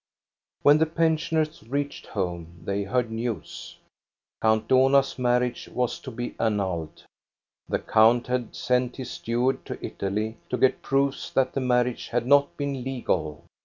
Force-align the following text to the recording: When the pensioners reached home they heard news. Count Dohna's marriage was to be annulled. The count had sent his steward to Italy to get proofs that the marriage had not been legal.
When 0.63 0.79
the 0.79 0.87
pensioners 0.87 1.61
reached 1.61 2.07
home 2.07 2.59
they 2.65 2.81
heard 2.81 3.11
news. 3.11 3.77
Count 4.41 4.67
Dohna's 4.67 5.19
marriage 5.19 5.69
was 5.71 5.99
to 5.99 6.09
be 6.09 6.33
annulled. 6.39 7.03
The 7.69 7.77
count 7.77 8.25
had 8.25 8.55
sent 8.55 8.95
his 8.95 9.11
steward 9.11 9.63
to 9.65 9.77
Italy 9.85 10.37
to 10.49 10.57
get 10.57 10.81
proofs 10.81 11.29
that 11.33 11.53
the 11.53 11.61
marriage 11.61 12.07
had 12.07 12.25
not 12.25 12.57
been 12.57 12.83
legal. 12.83 13.43